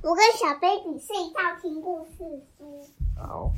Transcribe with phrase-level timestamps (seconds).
[0.00, 2.86] 我跟小 baby 睡觉听故事书。
[3.16, 3.52] 好。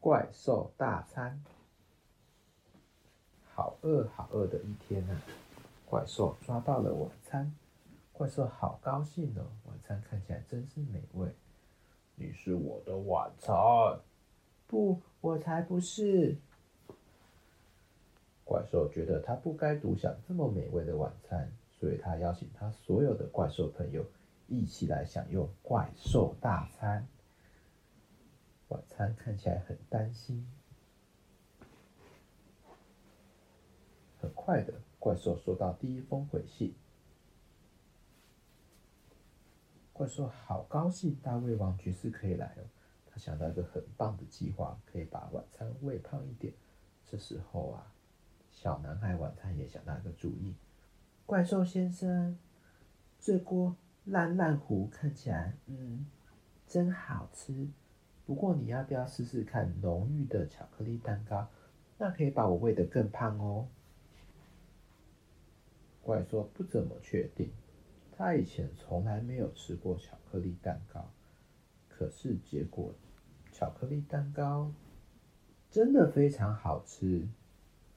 [0.00, 1.42] 怪兽大餐。
[3.54, 5.20] 好饿好饿的一天啊！
[5.86, 7.54] 怪兽抓到了晚餐，
[8.12, 9.44] 怪兽好高兴哦！
[9.66, 11.28] 晚餐看起来真是美味。
[12.16, 13.54] 你是我的晚餐。
[14.66, 16.36] 不，我才不是。
[18.44, 24.04] 怪兽觉得他不该独享这么美味的晚餐，所以他邀请他所有的怪兽朋友
[24.46, 27.06] 一起来享用怪兽大餐。
[28.68, 30.46] 晚餐看起来很担心。
[34.20, 36.74] 很快的，怪兽收到第一封回信。
[39.92, 42.64] 怪兽好高兴，大胃王爵士可以来哦。
[43.06, 46.54] 他想到一个很棒的计划，可以把晚餐喂胖一点。
[47.04, 47.90] 这时候啊。
[48.50, 50.54] 小男孩晚餐也想到一个主意，
[51.26, 52.38] 怪兽先生，
[53.18, 53.74] 这锅
[54.04, 56.06] 烂烂糊看起来，嗯，
[56.66, 57.68] 真好吃。
[58.26, 61.48] 不过你要不要试试看浓郁的巧克力蛋糕？
[61.96, 63.68] 那可以把我喂得更胖哦。
[66.02, 67.50] 怪兽不怎么确定，
[68.12, 71.08] 他以前从来没有吃过巧克力蛋糕。
[71.88, 72.94] 可是结果，
[73.50, 74.70] 巧克力蛋糕
[75.70, 77.26] 真的非常好吃。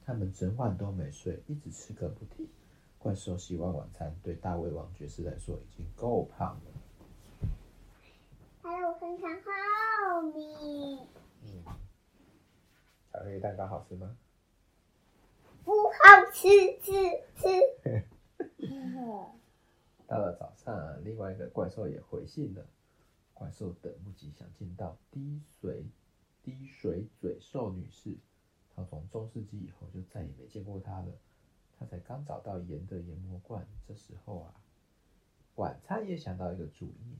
[0.06, 2.48] 他们整晚都没睡，一直吃个不停。
[3.08, 6.62] 怪兽希望晚餐对大胃王爵士来说已经够胖了。
[8.60, 10.98] 还有分享泡米。
[11.42, 11.64] 嗯，
[13.10, 14.14] 巧克力蛋糕好吃吗？
[15.64, 16.48] 不好吃，
[16.82, 16.92] 吃
[17.34, 17.48] 吃。
[20.06, 22.66] 到了早上，另外一个怪兽也回信了。
[23.32, 25.86] 怪兽等不及想见到滴水
[26.42, 28.18] 滴水嘴兽女士。
[28.76, 31.06] 他从中世纪以后就再也没见过她了。
[31.78, 33.66] 他才刚找到盐的研磨罐。
[33.86, 34.54] 这时候啊，
[35.54, 37.18] 晚餐也想到一个主意。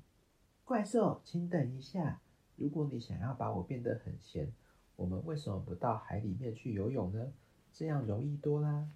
[0.65, 2.21] 怪兽，请等一下。
[2.57, 4.53] 如果你想要把我变得很咸，
[4.97, 7.33] 我们为什么不到海里面去游泳呢？
[7.73, 8.91] 这样容易多啦。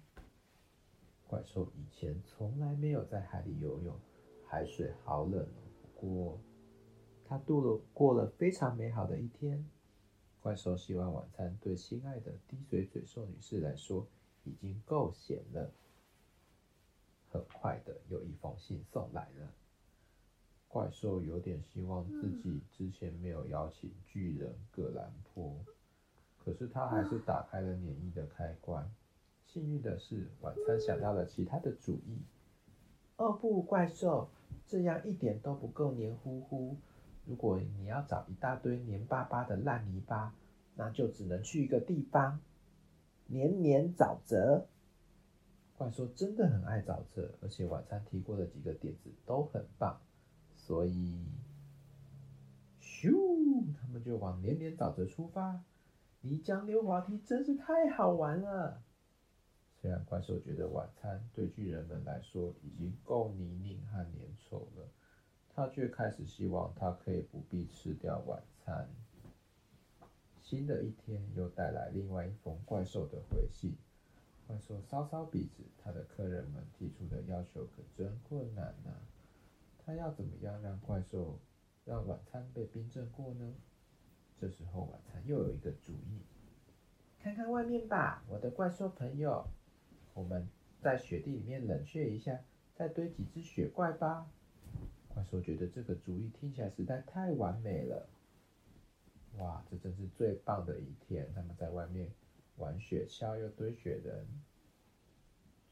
[1.27, 3.97] 怪兽以前从来没有在海里游泳，
[4.45, 5.47] 海水好冷。
[5.81, 6.39] 不过，
[7.25, 9.65] 他度了过了非常美好的一天。
[10.41, 14.05] 怪兽希望晚餐对心爱的滴水嘴兽女士来说
[14.43, 15.71] 已经够咸了。
[17.31, 19.51] 很快的，有一封信送来了。
[20.67, 25.55] 怪兽有点希望自己之前没有邀请巨人葛兰坡，
[26.43, 28.91] 可是他还是打开了免疫的开关。
[29.45, 32.21] 幸运的是，晚餐想到了其他的主意。
[33.17, 34.29] 哦不，怪兽，
[34.67, 36.75] 这样一点都不够黏糊糊。
[37.25, 40.33] 如果你要找一大堆黏巴巴的烂泥巴，
[40.75, 42.39] 那就只能去一个地方——
[43.33, 44.67] 黏黏沼泽。
[45.75, 49.99] 怪兽真的很爱沼泽，而且晚餐提过的几个点子都很棒，
[50.55, 51.25] 所以，
[52.79, 55.63] 咻，他们就往黏黏沼泽出发。
[56.21, 58.81] 泥浆溜滑梯真是太好玩了。
[59.81, 64.87] 虽然怪兽觉得晚餐对巨人们来说已经够泥泞和粘稠了。
[65.55, 68.87] 他却开始希望他可以不必吃掉晚餐。
[70.43, 73.75] 新的一天又带来另外一封怪兽的回信。
[74.45, 78.91] 怪兽搔搔鼻子，他的客人们提出的要求可真困难呐、
[79.83, 81.39] 他要怎么样让怪兽
[81.85, 83.53] 让晚餐被冰镇过呢？
[84.37, 86.19] 这时候晚餐又有一个主意。
[87.21, 89.47] 看看外面吧，我的怪兽朋友，
[90.13, 90.45] 我们
[90.81, 92.37] 在雪地里面冷却一下，
[92.75, 94.27] 再堆几只雪怪吧。
[95.07, 98.09] 怪兽觉得这个主意听起来实在太完美了。
[99.37, 101.31] 哇，这真是最棒的一天！
[101.33, 102.11] 他们在外面
[102.57, 104.27] 玩雪橇，又堆雪人。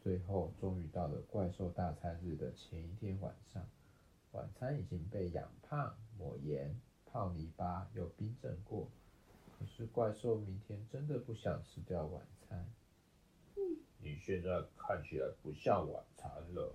[0.01, 3.63] 最后，终于到了怪兽大餐日的前一天晚上，
[4.31, 8.89] 晚餐已经被养胖、抹盐、泡泥巴又冰镇过。
[9.59, 12.65] 可是怪兽明天真的不想吃掉晚餐。
[13.99, 16.73] 你现在看起来不像晚餐了。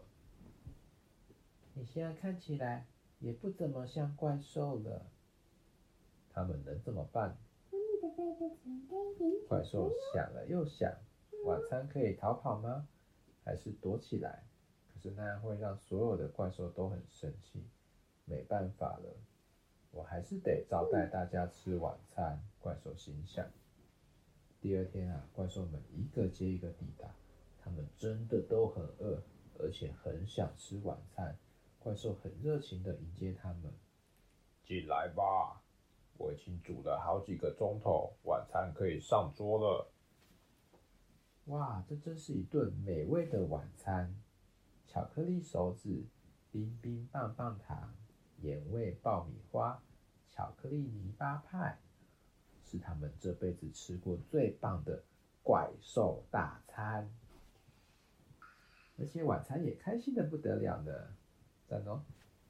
[1.75, 2.87] 你现在看起来
[3.19, 5.11] 也不怎么像怪兽了，
[6.37, 7.35] 他们能怎么办？
[9.49, 10.93] 怪兽想了又想，
[11.47, 12.87] 晚餐可以逃跑吗？
[13.43, 14.45] 还是躲起来？
[14.93, 17.65] 可是那样会让所有的怪兽都很生气。
[18.27, 19.17] 没办法了，
[19.91, 22.39] 我还是得招待大家吃晚餐。
[22.61, 23.47] 怪兽心想。
[24.61, 27.09] 第二天啊，怪兽们一个接一个抵达，
[27.63, 29.23] 他们真的都很饿，
[29.59, 31.39] 而且很想吃晚餐。
[31.79, 33.73] 怪兽很热情的迎接他们，
[34.67, 35.63] 进来吧，
[36.19, 39.91] 我已经煮了好几个钟头，晚餐可以上桌了。
[41.47, 44.15] 哇，这真是一顿美味的晚餐！
[44.87, 46.05] 巧克力手指、
[46.51, 47.95] 冰冰棒棒糖、
[48.41, 49.83] 盐味爆米花、
[50.31, 51.79] 巧克力泥巴派，
[52.65, 55.05] 是他们这辈子吃过最棒的
[55.43, 57.11] 怪兽大餐。
[58.99, 60.93] 而且晚餐也开心得不得了呢，
[61.69, 62.03] 赞哦！